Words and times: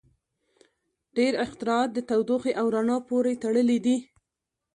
•ډیری 1.15 1.37
اختراعات 1.45 1.89
د 1.93 1.99
تودوخې 2.09 2.51
او 2.59 2.65
رڼا 2.75 2.97
پورې 3.09 3.39
تړلي 3.43 3.77
دي. 3.85 3.97